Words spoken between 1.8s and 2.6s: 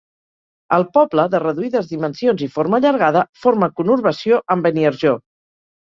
dimensions i